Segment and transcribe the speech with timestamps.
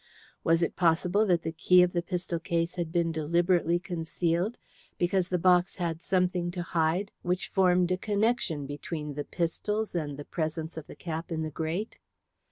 [0.43, 4.57] Was it possible that the key of the pistol case had been deliberately concealed
[4.97, 10.17] because the box had something to hide which formed a connection between the pistols and
[10.17, 11.99] the presence of the cap in the grate?